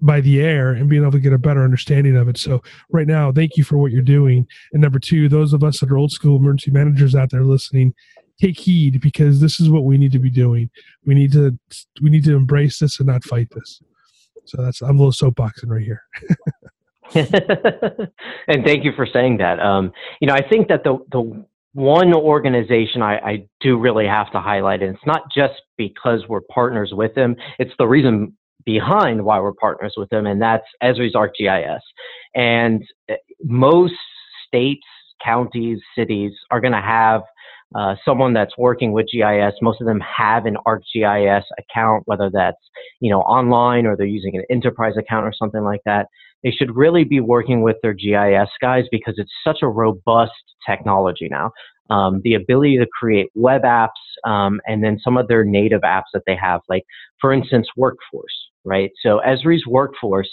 [0.00, 2.36] by the air and being able to get a better understanding of it.
[2.36, 4.46] So right now, thank you for what you're doing.
[4.72, 7.94] And number two, those of us that are old school emergency managers out there listening,
[8.40, 10.70] take heed because this is what we need to be doing.
[11.06, 11.58] We need to
[12.02, 13.80] we need to embrace this and not fight this.
[14.46, 16.02] So that's I'm a little soapboxing right here.
[17.14, 19.60] and thank you for saying that.
[19.60, 24.30] Um, you know, I think that the the one organization I, I do really have
[24.32, 29.24] to highlight, and it's not just because we're partners with them; it's the reason behind
[29.24, 31.80] why we're partners with them, and that's Esri's ArcGIS.
[32.34, 33.94] And eh, most
[34.46, 34.86] states,
[35.24, 37.22] counties, cities are going to have
[37.74, 42.58] uh, someone that's working with GIS, most of them have an ArcGIS account, whether that's
[43.00, 46.06] you know online or they're using an enterprise account or something like that.
[46.44, 50.32] They should really be working with their GIS guys because it's such a robust
[50.66, 51.50] technology now.
[51.90, 53.88] Um, the ability to create web apps
[54.24, 56.84] um, and then some of their native apps that they have, like
[57.20, 58.90] for instance, Workforce, right?
[59.02, 60.30] So Esri's Workforce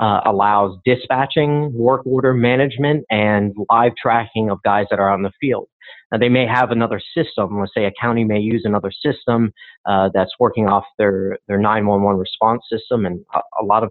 [0.00, 5.32] uh, allows dispatching, work order management, and live tracking of guys that are on the
[5.40, 5.68] field.
[6.10, 7.58] Now, they may have another system.
[7.58, 9.52] Let's say a county may use another system
[9.86, 13.90] uh, that's working off their their 911 response system, and a, a, lot of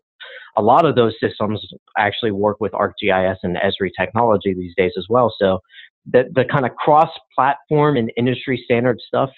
[0.57, 1.65] a lot of those systems
[1.97, 5.33] actually work with ArcGIS and Esri technology these days as well.
[5.37, 5.59] So
[6.09, 9.29] the the kind of cross-platform and industry standard stuff.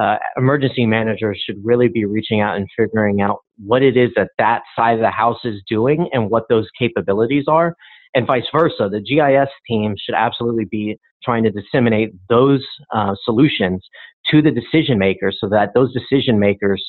[0.00, 4.28] Uh, emergency managers should really be reaching out and figuring out what it is that
[4.38, 7.74] that side of the house is doing and what those capabilities are,
[8.14, 8.88] and vice versa.
[8.90, 13.84] The GIS team should absolutely be trying to disseminate those uh, solutions
[14.30, 16.82] to the decision makers so that those decision makers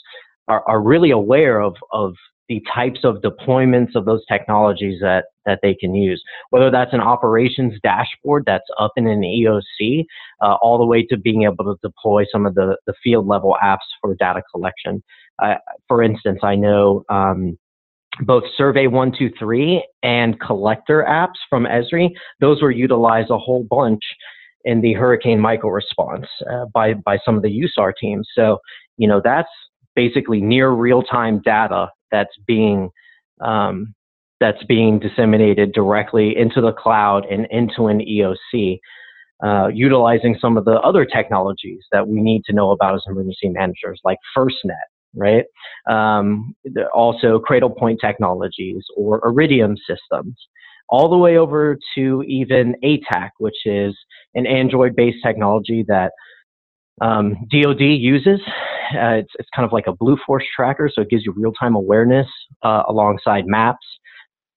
[0.48, 2.14] are, are really aware of, of
[2.50, 7.00] the types of deployments of those technologies that, that they can use, whether that's an
[7.00, 10.06] operations dashboard that's up in an EOC,
[10.42, 13.56] uh, all the way to being able to deploy some of the, the field level
[13.64, 15.02] apps for data collection.
[15.42, 15.56] Uh,
[15.88, 17.58] for instance, I know um,
[18.22, 22.10] both Survey 123 and Collector apps from Esri.
[22.40, 24.02] Those were utilized a whole bunch
[24.66, 28.28] in the Hurricane Michael response uh, by, by some of the USAR teams.
[28.36, 28.60] So,
[28.98, 29.50] you know, that's
[29.96, 32.90] basically near real time data that's being
[33.42, 33.94] um,
[34.40, 38.78] that's being disseminated directly into the cloud and into an EOC,
[39.44, 43.50] uh, utilizing some of the other technologies that we need to know about as emergency
[43.50, 45.46] managers, like FirstNet, right?
[45.90, 46.56] Um,
[46.94, 50.36] also, Cradlepoint Technologies or Iridium systems,
[50.90, 53.96] all the way over to even ATAK, which is
[54.36, 56.12] an Android based technology that
[57.02, 58.40] um, DoD uses.
[58.96, 61.54] Uh, it's, it's kind of like a Blue Force tracker, so it gives you real
[61.54, 62.28] time awareness
[62.62, 63.86] uh, alongside maps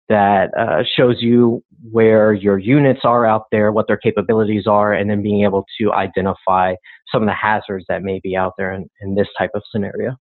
[0.09, 5.11] that uh, shows you where your units are out there, what their capabilities are, and
[5.11, 6.75] then being able to identify
[7.13, 10.17] some of the hazards that may be out there in, in this type of scenario.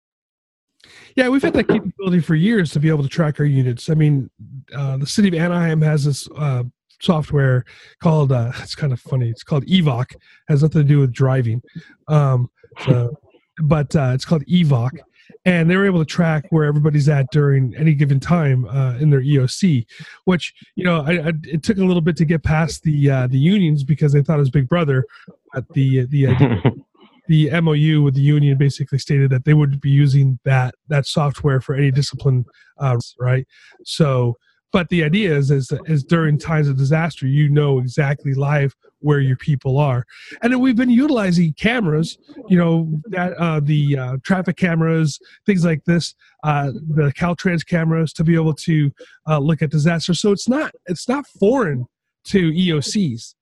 [1.17, 3.89] Yeah, we've had that capability for years to be able to track our units.
[3.89, 4.31] I mean,
[4.75, 6.65] uh, the city of Anaheim has this uh,
[7.01, 7.65] software
[8.01, 9.29] called uh, it's kind of funny.
[9.29, 10.15] It's called Evok.
[10.49, 11.63] Has nothing to do with driving,
[12.09, 12.51] um,
[12.85, 13.19] so,
[13.59, 14.99] but uh, it's called evoc
[15.45, 19.11] and they were able to track where everybody's at during any given time uh, in
[19.11, 19.87] their EOC.
[20.25, 23.27] Which you know, I, I, it took a little bit to get past the uh,
[23.27, 25.05] the unions because they thought it was Big Brother.
[25.53, 26.27] But the the
[27.29, 31.61] the MOU with the union basically stated that they would be using that that software
[31.61, 32.45] for any discipline,
[32.79, 33.47] uh, right?
[33.85, 34.39] So,
[34.75, 39.21] but the idea is, is is during times of disaster, you know exactly live where
[39.21, 40.05] your people are,
[40.43, 45.65] and then we've been utilizing cameras, you know, that uh, the uh, traffic cameras, things
[45.65, 48.91] like this, uh, the Caltrans cameras to be able to
[49.29, 50.13] uh, look at disaster.
[50.13, 51.87] So it's not it's not foreign
[52.25, 53.37] to EOCs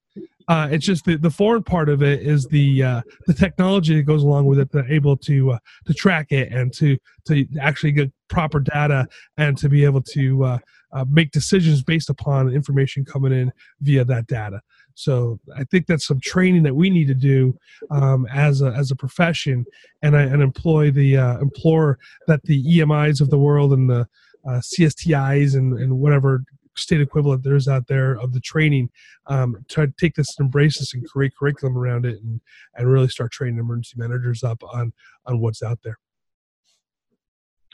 [0.49, 4.03] uh, it's just the, the foreign part of it is the uh, the technology that
[4.03, 7.93] goes along with it, to able to uh, to track it and to to actually
[7.93, 10.59] get proper data and to be able to uh,
[10.93, 14.61] uh, make decisions based upon information coming in via that data.
[14.95, 17.57] So I think that's some training that we need to do
[17.91, 19.65] um, as a as a profession,
[20.03, 24.07] and I and employ the uh, implore that the EMIs of the world and the
[24.47, 26.45] uh, CSTIs and, and whatever
[26.77, 28.91] state equivalent there is out there of the training
[29.27, 32.41] um, to take this and embrace this and create curriculum around it and,
[32.77, 34.93] and really start training emergency managers up on
[35.27, 35.99] on what's out there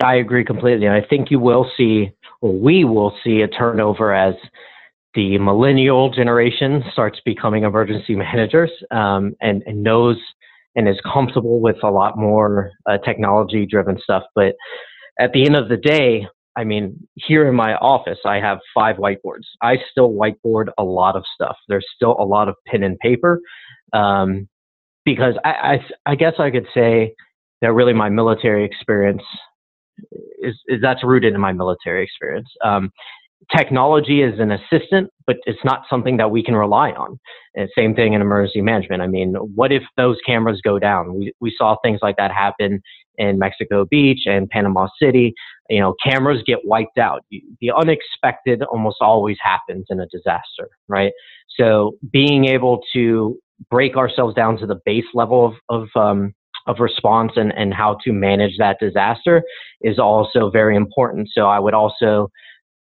[0.01, 0.89] I agree completely.
[0.89, 4.35] I think you will see, or we will see a turnover as
[5.15, 10.17] the millennial generation starts becoming emergency managers um, and, and knows
[10.77, 14.23] and is comfortable with a lot more uh, technology driven stuff.
[14.35, 14.55] But
[15.19, 16.27] at the end of the day,
[16.59, 19.47] I mean, here in my office, I have five whiteboards.
[19.63, 21.57] I still whiteboard a lot of stuff.
[21.69, 23.41] There's still a lot of pen and paper
[23.93, 24.49] um,
[25.05, 27.15] because I, I, I guess I could say
[27.63, 29.23] that really my military experience
[30.41, 32.49] is, is that's rooted in my military experience.
[32.65, 32.91] Um,
[33.57, 37.21] technology is an assistant, but it's not something that we can rely on.
[37.55, 39.01] And same thing in emergency management.
[39.01, 41.15] I mean, what if those cameras go down?
[41.15, 42.83] We, we saw things like that happen
[43.17, 45.35] in Mexico Beach and Panama City.
[45.69, 47.25] You know, cameras get wiped out.
[47.31, 51.13] The unexpected almost always happens in a disaster, right?
[51.59, 53.39] So being able to
[53.71, 56.35] break ourselves down to the base level of, of um,
[56.67, 59.43] of response and, and how to manage that disaster
[59.81, 61.29] is also very important.
[61.33, 62.31] So I would also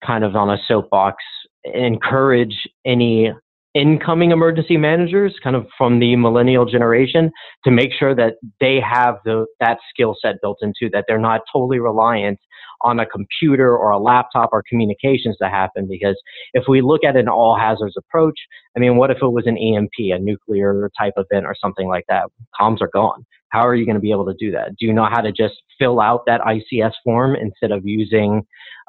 [0.05, 1.25] kind of on a soapbox
[1.64, 3.33] encourage any
[3.75, 7.31] incoming emergency managers kind of from the millennial generation
[7.64, 11.41] to make sure that they have the, that skill set built into that they're not
[11.51, 12.39] totally reliant
[12.83, 15.87] on a computer or a laptop or communications to happen.
[15.89, 16.20] Because
[16.53, 18.39] if we look at an all hazards approach
[18.77, 22.05] i mean what if it was an emp a nuclear type event or something like
[22.09, 22.25] that?
[22.61, 23.25] Comms are gone.
[23.49, 24.77] How are you going to be able to do that?
[24.79, 28.43] Do you know how to just fill out that ics form instead of using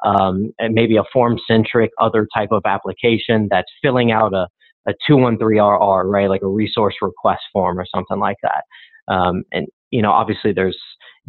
[0.04, 4.48] um, maybe a form centric other type of application that's filling out a
[4.86, 6.28] a 213RR, right?
[6.28, 8.64] Like a resource request form or something like that.
[9.12, 10.78] Um, and, you know, obviously there's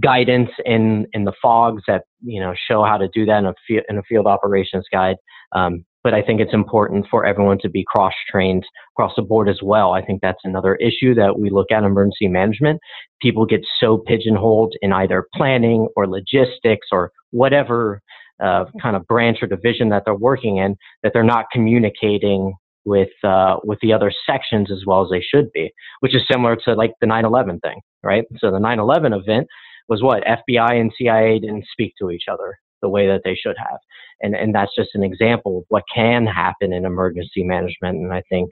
[0.01, 3.53] guidance in, in the FOGs that, you know, show how to do that in a,
[3.67, 5.15] fi- in a field operations guide.
[5.53, 9.49] Um, but I think it's important for everyone to be cross trained across the board
[9.49, 9.93] as well.
[9.93, 12.79] I think that's another issue that we look at emergency management.
[13.21, 18.01] People get so pigeonholed in either planning or logistics or whatever
[18.43, 22.53] uh, kind of branch or division that they're working in that they're not communicating
[22.85, 26.55] with uh, with the other sections as well as they should be, which is similar
[26.55, 28.23] to like the 9/11 thing, right?
[28.37, 29.47] So the 9/11 event
[29.89, 33.55] was what FBI and CIA didn't speak to each other the way that they should
[33.57, 33.79] have,
[34.21, 37.97] and and that's just an example of what can happen in emergency management.
[37.97, 38.51] And I think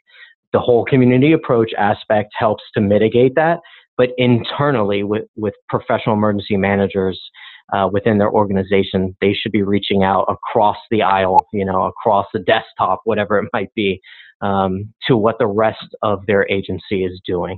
[0.52, 3.60] the whole community approach aspect helps to mitigate that,
[3.98, 7.20] but internally with with professional emergency managers.
[7.72, 12.26] Uh, within their organization, they should be reaching out across the aisle, you know, across
[12.34, 14.02] the desktop, whatever it might be,
[14.42, 17.58] um, to what the rest of their agency is doing.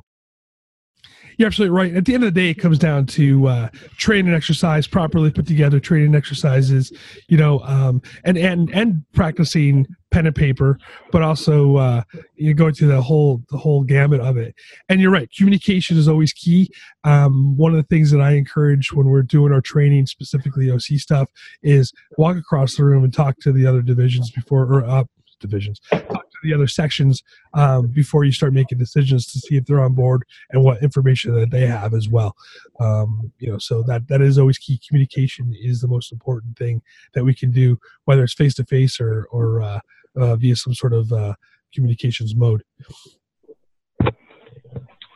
[1.37, 1.95] You're absolutely right.
[1.95, 5.47] At the end of the day, it comes down to uh, training exercise, properly put
[5.47, 6.91] together training exercises,
[7.27, 10.79] you know, um, and and and practicing pen and paper,
[11.11, 12.01] but also uh,
[12.35, 14.55] you go through the whole the whole gamut of it.
[14.87, 16.69] And you're right, communication is always key.
[17.03, 20.99] Um, one of the things that I encourage when we're doing our training, specifically OC
[20.99, 21.29] stuff,
[21.61, 25.03] is walk across the room and talk to the other divisions before or uh,
[25.39, 25.81] divisions.
[25.91, 27.23] Talk the other sections
[27.53, 31.33] um, before you start making decisions to see if they're on board and what information
[31.33, 32.35] that they have as well.
[32.79, 34.79] Um, you know, so that that is always key.
[34.87, 36.81] Communication is the most important thing
[37.13, 39.79] that we can do, whether it's face to face or or uh,
[40.15, 41.33] uh, via some sort of uh,
[41.73, 42.63] communications mode.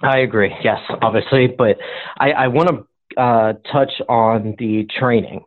[0.01, 0.53] I agree.
[0.63, 1.77] Yes, obviously, but
[2.17, 5.43] I, I want to uh, touch on the training.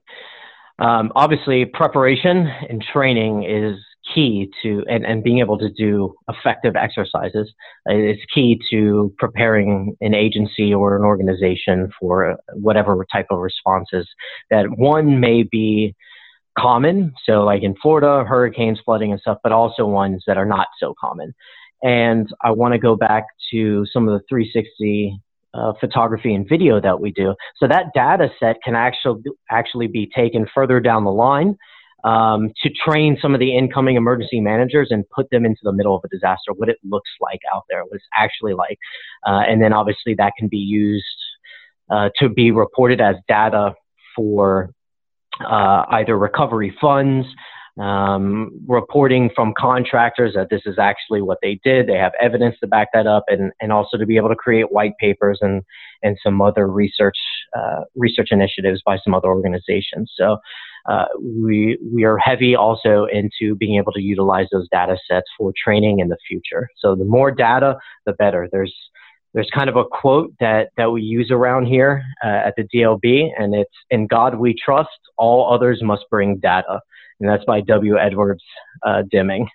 [0.79, 3.79] Um, obviously, preparation and training is
[4.15, 7.53] key to and, and being able to do effective exercises.
[7.87, 14.09] Is key to preparing an agency or an organization for whatever type of responses
[14.51, 15.95] that one may be
[16.59, 20.69] common so like in florida hurricanes flooding and stuff but also ones that are not
[20.79, 21.35] so common.
[21.83, 25.19] And i want to go back to some of the 360
[25.55, 27.35] uh, photography and video that we do.
[27.59, 31.57] So that data set can actually actually be taken further down the line
[32.05, 35.95] um, to train some of the incoming emergency managers and put them into the middle
[35.95, 38.79] of a disaster, what it looks like out there, what it's actually like.
[39.27, 41.05] Uh, and then obviously that can be used
[41.91, 43.75] uh, to be reported as data
[44.17, 44.71] for
[45.41, 47.27] uh, either recovery funds,
[47.81, 51.87] um, reporting from contractors that this is actually what they did.
[51.87, 54.71] They have evidence to back that up, and, and also to be able to create
[54.73, 55.63] white papers and
[56.03, 57.17] and some other research
[57.57, 60.13] uh, research initiatives by some other organizations.
[60.17, 60.37] So
[60.89, 65.53] uh, we we are heavy also into being able to utilize those data sets for
[65.63, 66.69] training in the future.
[66.79, 67.77] So the more data,
[68.07, 68.49] the better.
[68.51, 68.75] There's
[69.35, 73.31] there's kind of a quote that that we use around here uh, at the DLB,
[73.39, 76.81] and it's "In God we trust; all others must bring data,"
[77.21, 77.99] and that's by W.
[77.99, 78.43] Edwards
[78.85, 79.49] uh, Deming.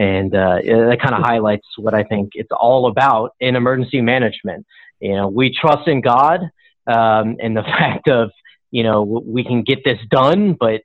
[0.00, 4.64] And uh, that kind of highlights what I think it's all about in emergency management.
[5.00, 6.42] You know, we trust in God
[6.86, 8.30] um, and the fact of
[8.70, 10.82] you know, we can get this done, but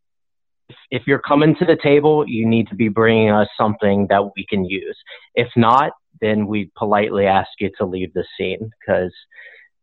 [0.90, 4.46] if you're coming to the table, you need to be bringing us something that we
[4.48, 4.98] can use.
[5.36, 9.12] If not, then we politely ask you to leave the scene because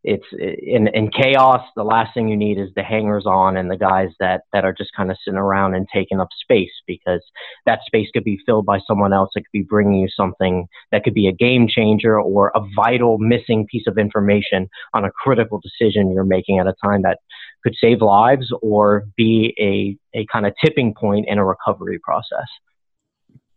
[0.03, 1.63] it's in, in chaos.
[1.77, 4.73] The last thing you need is the hangers on and the guys that, that are
[4.73, 7.23] just kind of sitting around and taking up space because
[7.67, 9.31] that space could be filled by someone else.
[9.35, 13.19] that could be bringing you something that could be a game changer or a vital
[13.19, 17.19] missing piece of information on a critical decision you're making at a time that
[17.63, 22.47] could save lives or be a, a kind of tipping point in a recovery process.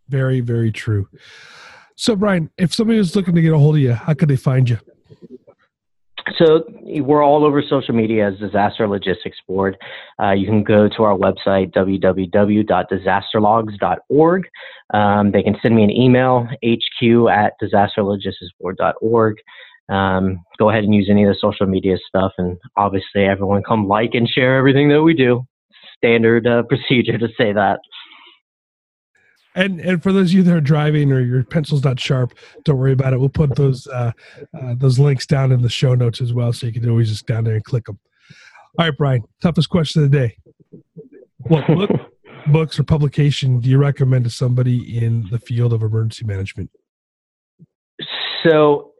[0.09, 1.07] Very, very true.
[1.95, 4.35] So, Brian, if somebody was looking to get a hold of you, how could they
[4.35, 4.79] find you?
[6.37, 9.77] So we're all over social media as Disaster Logistics Board.
[10.21, 14.47] Uh, you can go to our website, www.disasterlogs.org.
[14.93, 19.35] Um, they can send me an email, hq at disasterlogisticsboard.org.
[19.89, 22.31] Um, go ahead and use any of the social media stuff.
[22.37, 25.45] And obviously, everyone come like and share everything that we do.
[25.97, 27.79] Standard uh, procedure to say that.
[29.55, 32.77] And and for those of you that are driving or your pencil's not sharp, don't
[32.77, 33.19] worry about it.
[33.19, 34.11] We'll put those uh,
[34.59, 37.27] uh, those links down in the show notes as well, so you can always just
[37.27, 37.99] down there and click them.
[38.79, 39.23] All right, Brian.
[39.41, 40.37] Toughest question of the day.
[41.37, 41.91] What book,
[42.47, 46.71] books or publication do you recommend to somebody in the field of emergency management?
[48.43, 48.92] So,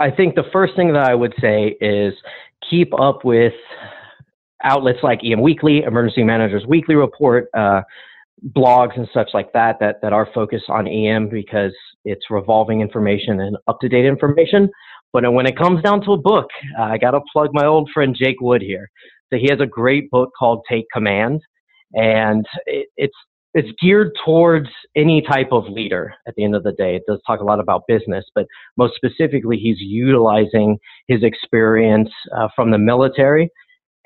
[0.00, 2.14] I think the first thing that I would say is
[2.68, 3.52] keep up with
[4.64, 7.48] outlets like EM Weekly, Emergency Managers Weekly Report.
[7.56, 7.82] Uh,
[8.56, 11.74] blogs and such like that that that are focused on EM because
[12.04, 14.68] it's revolving information and up to date information.
[15.12, 16.46] But when it comes down to a book,
[16.78, 18.88] uh, I got to plug my old friend Jake Wood here.
[19.30, 21.40] So he has a great book called Take Command,
[21.92, 23.14] and it, it's
[23.54, 26.96] it's geared towards any type of leader at the end of the day.
[26.96, 28.46] It does talk a lot about business, but
[28.76, 30.78] most specifically, he's utilizing
[31.08, 33.50] his experience uh, from the military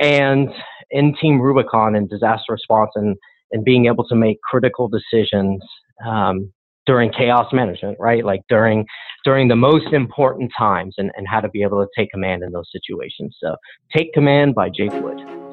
[0.00, 0.48] and
[0.90, 3.16] in Team Rubicon and disaster response and
[3.52, 5.62] and being able to make critical decisions
[6.04, 6.52] um,
[6.86, 8.24] during chaos management, right?
[8.24, 8.84] Like during
[9.24, 12.52] during the most important times, and, and how to be able to take command in
[12.52, 13.36] those situations.
[13.42, 13.56] So,
[13.96, 15.43] Take Command by Jake Wood.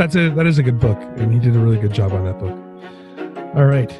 [0.00, 2.24] That's a that is a good book, and he did a really good job on
[2.24, 2.56] that book.
[3.54, 3.92] All right.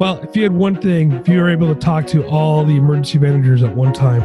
[0.00, 2.74] Well, if you had one thing, if you were able to talk to all the
[2.74, 4.20] emergency managers at one time,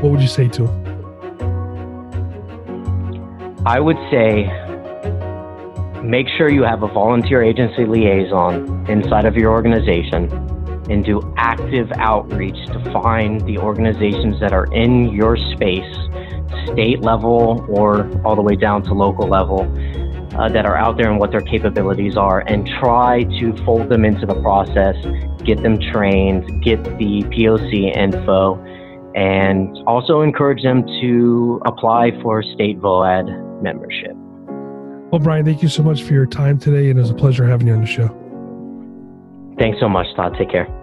[0.00, 0.86] what would you say to them?
[3.66, 4.44] I would say
[6.02, 10.32] make sure you have a volunteer agency liaison inside of your organization
[10.88, 15.94] and do active outreach to find the organizations that are in your space,
[16.72, 19.66] state level or all the way down to local level,
[20.40, 24.04] uh, that are out there and what their capabilities are, and try to fold them
[24.04, 24.96] into the process,
[25.44, 28.56] get them trained, get the POC info,
[29.14, 34.12] and also encourage them to apply for state VOAD membership.
[35.10, 37.46] Well, Brian, thank you so much for your time today, and it was a pleasure
[37.46, 38.08] having you on the show.
[39.58, 40.36] Thanks so much, Todd.
[40.38, 40.79] Take care.